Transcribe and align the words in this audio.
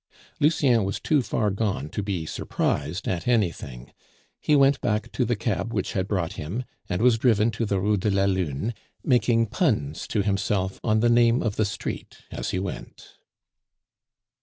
Lucien 0.39 0.83
was 0.83 0.99
too 0.99 1.21
far 1.21 1.51
gone 1.51 1.87
to 1.87 2.01
be 2.01 2.25
surprised 2.25 3.07
at 3.07 3.27
anything. 3.27 3.91
He 4.39 4.55
went 4.55 4.81
back 4.81 5.11
to 5.11 5.23
the 5.25 5.35
cab 5.35 5.71
which 5.73 5.93
had 5.93 6.07
brought 6.07 6.33
him, 6.33 6.63
and 6.89 7.03
was 7.03 7.19
driven 7.19 7.51
to 7.51 7.67
the 7.67 7.79
Rue 7.79 7.97
de 7.97 8.09
la 8.09 8.25
Lune, 8.25 8.73
making 9.03 9.45
puns 9.45 10.07
to 10.07 10.23
himself 10.23 10.79
on 10.83 11.01
the 11.01 11.09
name 11.09 11.43
of 11.43 11.55
the 11.55 11.65
street 11.65 12.17
as 12.31 12.49
he 12.49 12.57
went. 12.57 13.13